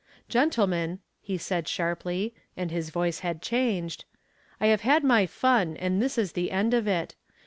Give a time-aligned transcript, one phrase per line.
[0.27, 4.03] "Gentlemen," he said sharply, and his voice had changed;
[4.59, 7.15] "I have had my fun and this is the end of it.